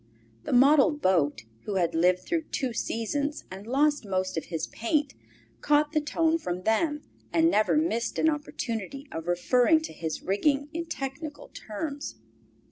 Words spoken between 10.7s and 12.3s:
in technical terms.